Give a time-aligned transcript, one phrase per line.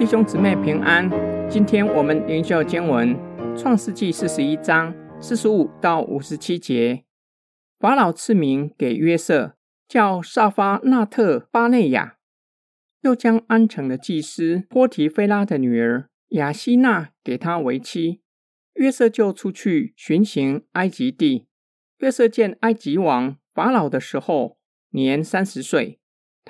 [0.00, 1.10] 弟兄姊妹平安，
[1.46, 3.14] 今天我们灵修经文
[3.54, 7.04] 创世纪四十一章四十五到五十七节。
[7.78, 12.16] 法老赐名给约瑟，叫萨发纳特巴内亚，
[13.02, 18.22] 又将安城的祭司波提菲拉的女儿雅西娜给他为妻。
[18.76, 21.46] 约瑟就出去巡行埃及地。
[21.98, 24.56] 约瑟见埃及王法老的时候，
[24.92, 25.99] 年三十岁。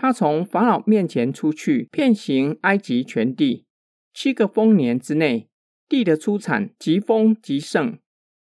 [0.00, 3.66] 他从法老面前出去，遍行埃及全地。
[4.14, 5.50] 七个丰年之内，
[5.86, 7.98] 地的出产极丰极盛。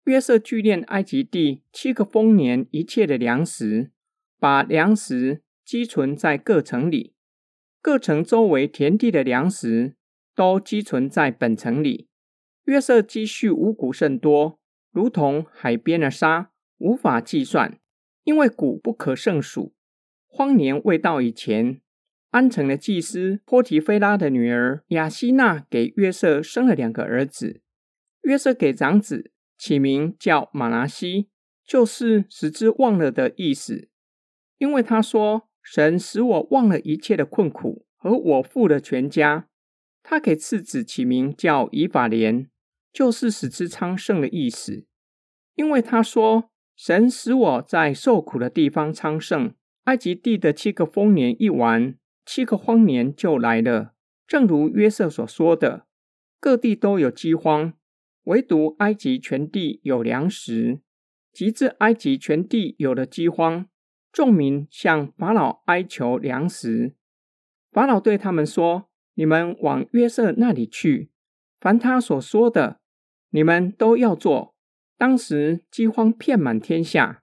[0.06, 3.92] 约瑟聚敛埃及地七个丰年一切的粮食，
[4.40, 7.14] 把粮食积存在各城里。
[7.80, 9.94] 各城周围田地的粮食
[10.34, 12.08] 都积存在本城里。
[12.64, 14.58] 约瑟积蓄五谷甚多，
[14.90, 17.78] 如同海边的沙，无法计算，
[18.24, 19.75] 因为谷不可胜数。
[20.36, 21.80] 荒年未到以前，
[22.28, 27.62] 安城的祭司波提菲拉的女儿雅西娜给约瑟生了两个儿子。
[28.20, 31.30] 约瑟给长子起名叫马拿西，
[31.64, 33.88] 就是使之忘了的意思。
[34.58, 39.48] 因为他说：“神使我忘了一切的困苦和我父的全家。”
[40.04, 42.50] 他给次子起名叫以法莲，
[42.92, 44.84] 就是使之昌盛的意思。
[45.54, 49.54] 因为他说：“神使我在受苦的地方昌盛。”
[49.86, 53.94] 埃及地的七个丰年一完，七个荒年就来了。
[54.26, 55.86] 正如约瑟所说的，
[56.40, 57.72] 各地都有饥荒，
[58.24, 60.80] 唯独埃及全地有粮食。
[61.32, 63.66] 及至埃及全地有了饥荒，
[64.10, 66.94] 众民向法老哀求粮食。
[67.70, 71.10] 法老对他们说：“你们往约瑟那里去，
[71.60, 72.80] 凡他所说的，
[73.30, 74.54] 你们都要做。”
[74.96, 77.22] 当时饥荒遍满天下。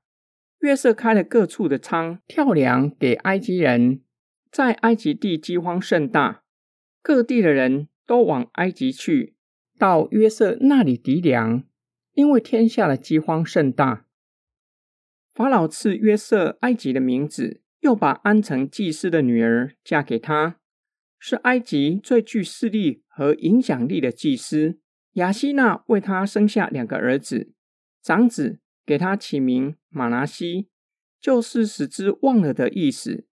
[0.64, 4.02] 约瑟开了各处的仓，跳粮给埃及人。
[4.50, 6.44] 在埃及地饥荒甚大，
[7.02, 9.36] 各地的人都往埃及去，
[9.78, 11.66] 到约瑟那里抵粮，
[12.14, 14.06] 因为天下的饥荒甚大。
[15.34, 20.62] 法老赐约瑟埃及的名字，又把安城祭司的女儿嫁给他，
[21.20, 24.80] 是埃及最具势力和影响力的祭司。
[25.14, 27.52] 雅西娜为他生下两个儿子，
[28.02, 28.60] 长子。
[28.86, 30.70] 给他起名马拿西，
[31.20, 33.26] 就是使之忘了的意思。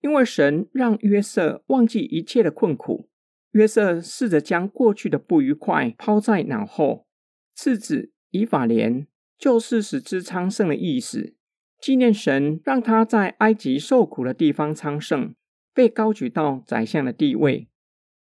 [0.00, 3.08] 因为神让约瑟忘记一切的困苦，
[3.52, 7.06] 约瑟试着将过去的不愉快抛在脑后。
[7.54, 9.06] 次子以法莲，
[9.38, 11.34] 就是使之昌盛的意思。
[11.80, 15.34] 纪念神让他在埃及受苦的地方昌盛，
[15.72, 17.68] 被高举到宰相的地位。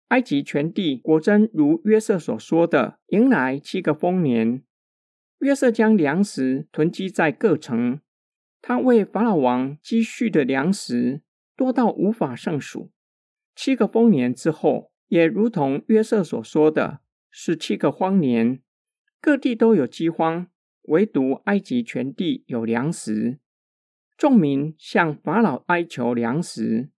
[0.09, 4.63] 埃及全地果真如约瑟所说的，迎来七个丰年。
[5.41, 7.99] 约瑟将粮食囤积在各城，
[8.61, 11.21] 他为法老王积蓄的粮食
[11.55, 12.91] 多到无法胜数。
[13.55, 18.61] 七个丰年之后，也如同约瑟所说的，是七个荒年，
[19.19, 20.47] 各地都有饥荒，
[20.83, 23.39] 唯独埃及全地有粮食。
[24.15, 26.91] 众民向法老哀求粮食，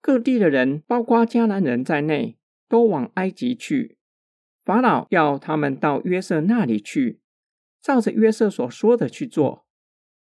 [0.00, 3.98] 各地的人，包括迦南人在内，都往埃及去。
[4.64, 7.20] 法老要他们到约瑟那里去。
[7.82, 9.66] 照着约瑟所说的去做。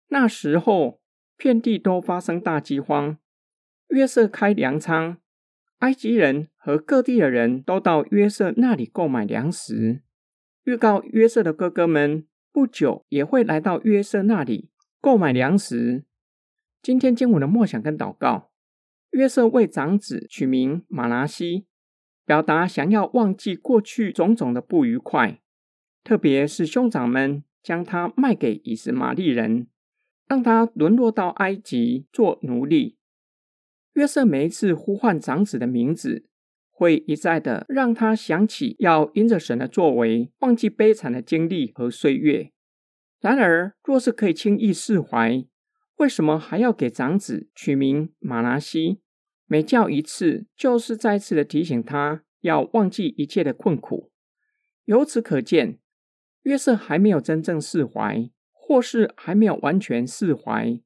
[0.08, 1.00] 那时候，
[1.36, 3.18] 遍地都发生大饥荒。
[3.88, 5.18] 约瑟开粮仓，
[5.78, 10.02] 埃及人和各地的人都到约瑟那里购买粮食。
[10.64, 14.70] 预告约瑟的哥哥们不久也会来到约瑟那里
[15.00, 16.04] 购买粮食。
[16.82, 18.50] 今天经文的默想跟祷告，
[19.10, 21.66] 约瑟为长子取名马拿西，
[22.24, 25.40] 表达想要忘记过去种种的不愉快，
[26.02, 27.44] 特别是兄长们。
[27.62, 29.68] 将他卖给以实玛利人，
[30.26, 32.96] 让他沦落到埃及做奴隶。
[33.94, 36.26] 约瑟每一次呼唤长子的名字，
[36.70, 42.52] 会一再的让他想起要因着神的作为，忘记悲惨的经历和岁月。
[43.20, 45.44] 然而，若是可以轻易释怀，
[45.96, 49.00] 为什么还要给长子取名马拿西？
[49.46, 54.10] 每叫一次，就是再次的提醒他要忘记一切的困苦。
[54.84, 55.80] 由此可见。
[56.42, 60.80] 约瑟还没有真正释怀，或是还没有完全释怀，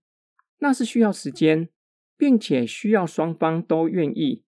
[0.58, 1.68] 那是需要时间，
[2.16, 4.44] 并且需要双方都愿意。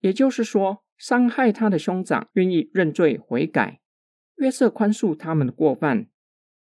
[0.00, 3.80] 也就是说，伤害他的兄长愿意认罪悔改，
[4.36, 6.08] 约瑟宽恕他们的过犯，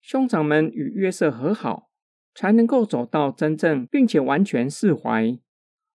[0.01, 1.89] 兄长们与约瑟和好，
[2.35, 5.39] 才能够走到真正并且完全释怀。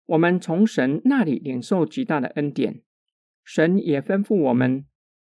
[0.07, 2.83] 我们从神那里领受极大的恩典，
[3.45, 4.87] 神也吩咐我们。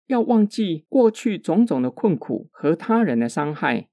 [0.08, 3.88] 要忘记过去种种的困苦和他人的伤害，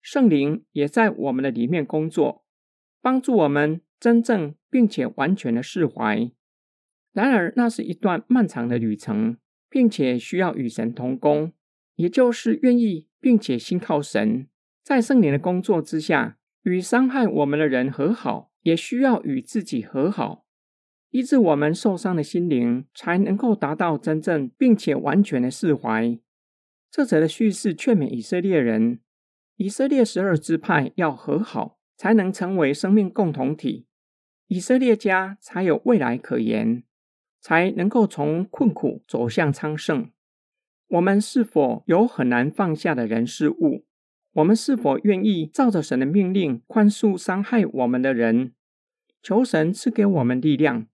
[0.00, 2.44] 圣灵也在我们的里面工作，
[3.00, 6.30] 帮助我们真正并且完全的释怀。
[7.12, 9.36] 然而，那是一段漫长的旅程，
[9.70, 11.52] 并且需要与神同工，
[11.94, 14.48] 也就是愿意并且信靠神，
[14.82, 20.44] 在圣灵的工作之下，与伤害我们的人和好，也需要与自己和好，
[21.12, 26.18] 医治我们受伤的心灵，才能够达到真正并且完全的释怀。
[26.90, 28.98] 这则的叙事劝勉以色列人，
[29.56, 33.86] 以色列十二支派要和好，才能成为生命共同体，
[34.48, 36.82] 以色列家才有未来可言。
[37.44, 40.12] 才能够从困苦走向昌盛。
[40.86, 43.84] 我们是否有很难放下的人事物？
[44.34, 48.52] 我们是否愿意照着神的命令宽恕伤害我们的人？
[49.20, 50.86] 求神赐给我们力量，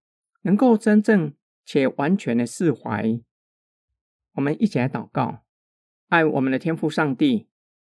[0.42, 3.20] 能够真正且完全的释怀。
[4.32, 5.44] 我们一起来祷告：
[6.08, 7.48] 爱我们的天父上帝，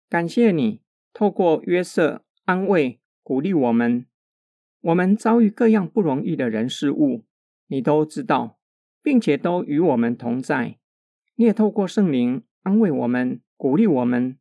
[0.09, 0.83] 感谢你
[1.13, 4.07] 透过约瑟安慰鼓励我们。
[4.81, 7.25] 我们遭遇各样不容易的人事物。
[7.67, 8.59] 你都知道，
[9.03, 10.79] 并且都与我们同在。
[11.35, 14.39] 你也透过圣灵安慰我们、鼓励我们，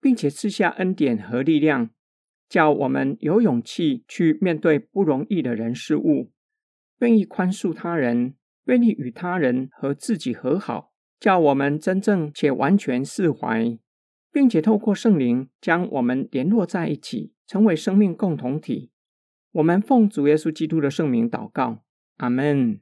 [0.00, 1.90] 并且赐下恩典和力量，
[2.48, 6.30] 叫我们有勇气去面对不容易的人事物，
[7.00, 8.34] 愿意宽恕他人，
[8.64, 13.78] 愿意与他人和自己和好，叫我们真正且完全释怀，
[14.32, 18.90] 并且透过圣灵将我们联络在一起，成为生命共同体。
[19.52, 21.82] 我们奉主耶稣基督的圣名祷告。
[22.18, 22.80] 阿门。